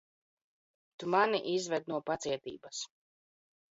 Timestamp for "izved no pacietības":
1.53-2.85